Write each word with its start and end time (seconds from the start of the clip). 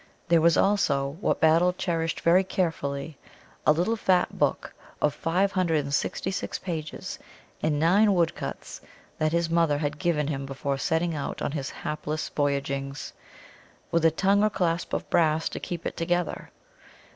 There 0.29 0.41
was 0.41 0.57
also, 0.57 1.09
what 1.21 1.39
Battle 1.39 1.73
cherished 1.73 2.21
very 2.21 2.43
carefully, 2.43 3.19
a 3.67 3.71
little 3.71 3.95
fat 3.95 4.35
book 4.39 4.73
of 4.99 5.13
566 5.13 6.57
pages 6.57 7.19
and 7.61 7.79
nine 7.79 8.15
woodcuts 8.15 8.81
that 9.19 9.31
his 9.31 9.51
mother 9.51 9.77
had 9.77 9.99
given 9.99 10.25
him 10.25 10.47
before 10.47 10.79
setting 10.79 11.13
out 11.13 11.43
on 11.43 11.51
his 11.51 11.69
hapless 11.69 12.29
voyagings, 12.29 13.13
with 13.91 14.03
a 14.03 14.09
tongue 14.09 14.43
or 14.43 14.49
clasp 14.49 14.91
of 14.93 15.07
brass 15.11 15.47
to 15.49 15.59
keep 15.59 15.85
it 15.85 15.95
together. 15.95 16.49